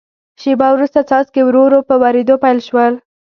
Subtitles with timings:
[0.41, 2.93] شیبه وروسته څاڅکي ورو ورو په ورېدو پیل شول.